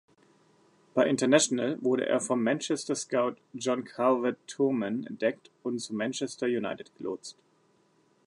[0.95, 7.37] Bei Internacional wurde er vom Manchester-Scout John Calvert-Toulmin entdeckt und zu Manchester United gelotst.